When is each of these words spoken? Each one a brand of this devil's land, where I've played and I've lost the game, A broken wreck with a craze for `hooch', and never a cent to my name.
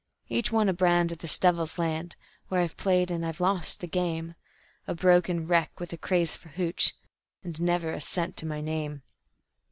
Each 0.29 0.51
one 0.51 0.67
a 0.67 0.73
brand 0.73 1.11
of 1.11 1.19
this 1.19 1.37
devil's 1.37 1.77
land, 1.77 2.15
where 2.47 2.61
I've 2.61 2.75
played 2.75 3.11
and 3.11 3.23
I've 3.23 3.39
lost 3.39 3.81
the 3.81 3.87
game, 3.87 4.33
A 4.87 4.95
broken 4.95 5.45
wreck 5.45 5.79
with 5.79 5.93
a 5.93 5.97
craze 5.97 6.35
for 6.35 6.49
`hooch', 6.49 6.93
and 7.43 7.61
never 7.61 7.93
a 7.93 8.01
cent 8.01 8.35
to 8.37 8.47
my 8.47 8.61
name. 8.61 9.03